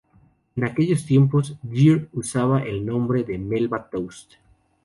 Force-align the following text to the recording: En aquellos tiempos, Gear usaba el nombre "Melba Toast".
En 0.55 0.63
aquellos 0.63 1.05
tiempos, 1.05 1.59
Gear 1.71 2.09
usaba 2.13 2.63
el 2.63 2.83
nombre 2.83 3.23
"Melba 3.37 3.87
Toast". 3.87 4.33